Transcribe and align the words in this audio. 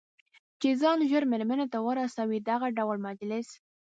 چې 0.61 0.69
ځان 0.81 0.97
ژر 1.09 1.23
مېرمنې 1.31 1.65
ته 1.73 1.79
ورسوي، 1.87 2.39
دغه 2.49 2.67
ډول 2.77 2.97
مجلس. 3.07 3.47